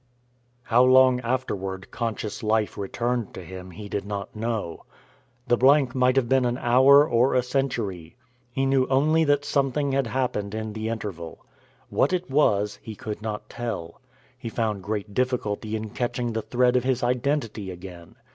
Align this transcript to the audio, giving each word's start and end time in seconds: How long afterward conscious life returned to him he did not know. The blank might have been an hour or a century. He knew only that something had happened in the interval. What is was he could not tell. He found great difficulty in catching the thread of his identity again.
How 0.63 0.83
long 0.83 1.19
afterward 1.19 1.91
conscious 1.91 2.41
life 2.41 2.75
returned 2.75 3.35
to 3.35 3.43
him 3.45 3.69
he 3.69 3.87
did 3.87 4.03
not 4.03 4.35
know. 4.35 4.83
The 5.47 5.57
blank 5.57 5.93
might 5.93 6.15
have 6.15 6.27
been 6.27 6.43
an 6.43 6.57
hour 6.57 7.07
or 7.07 7.35
a 7.35 7.43
century. 7.43 8.15
He 8.51 8.65
knew 8.65 8.87
only 8.87 9.23
that 9.25 9.45
something 9.45 9.91
had 9.91 10.07
happened 10.07 10.55
in 10.55 10.73
the 10.73 10.89
interval. 10.89 11.45
What 11.89 12.13
is 12.13 12.27
was 12.27 12.79
he 12.81 12.95
could 12.95 13.21
not 13.21 13.47
tell. 13.47 14.01
He 14.35 14.49
found 14.49 14.81
great 14.81 15.13
difficulty 15.13 15.75
in 15.75 15.91
catching 15.91 16.33
the 16.33 16.41
thread 16.41 16.75
of 16.75 16.83
his 16.83 17.03
identity 17.03 17.69
again. 17.69 18.15